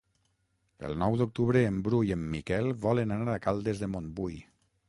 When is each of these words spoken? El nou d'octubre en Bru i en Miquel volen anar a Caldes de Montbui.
El 0.87 0.95
nou 1.01 1.17
d'octubre 1.19 1.61
en 1.73 1.77
Bru 1.89 2.01
i 2.09 2.15
en 2.17 2.25
Miquel 2.37 2.73
volen 2.89 3.17
anar 3.19 3.37
a 3.39 3.45
Caldes 3.47 3.85
de 3.85 3.95
Montbui. 3.97 4.43